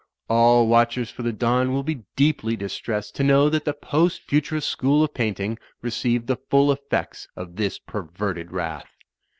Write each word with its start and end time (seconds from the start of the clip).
All 0.29 0.67
watchers 0.67 1.11
for 1.11 1.21
the 1.21 1.31
Dawn 1.31 1.73
will 1.73 1.83
be 1.83 2.05
deeply 2.15 2.55
distressed 2.55 3.13
to 3.17 3.23
know 3.23 3.49
that 3.49 3.65
the 3.65 3.73
Post 3.75 4.23
Futurist 4.23 4.67
School 4.67 5.03
of 5.03 5.13
Painting 5.13 5.59
received 5.83 6.25
the 6.25 6.37
full 6.49 6.71
effects 6.71 7.27
of 7.35 7.55
this 7.55 7.77
perverted 7.77 8.51
wrath. 8.51 8.89